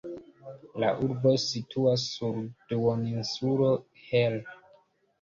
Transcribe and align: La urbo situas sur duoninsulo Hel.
La 0.83 0.89
urbo 1.07 1.35
situas 1.43 2.07
sur 2.15 2.41
duoninsulo 2.75 3.73
Hel. 4.11 4.43